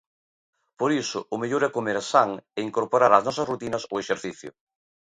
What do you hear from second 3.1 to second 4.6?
ás nosas rutinas o exercicio.